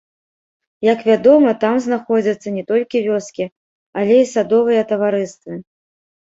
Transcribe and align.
Як 0.93 0.99
вядома, 1.09 1.49
там 1.63 1.75
знаходзяцца 1.87 2.47
не 2.55 2.63
толькі 2.71 3.03
вёскі, 3.09 3.45
але 4.03 4.17
і 4.23 4.31
садовыя 4.33 4.81
таварыствы. 4.95 5.61